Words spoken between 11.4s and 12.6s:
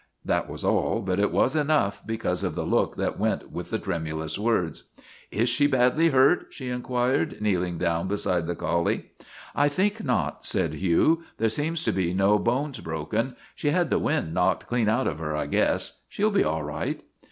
seem to be (C LORNA OF THE BLACK